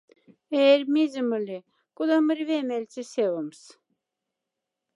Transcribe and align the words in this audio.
Эрь 0.65 0.83
мезе 0.93 1.21
мле, 1.29 1.59
кодама 1.97 2.33
рьвя 2.39 2.59
мяльце 2.69 3.01
сявомс? 3.11 3.61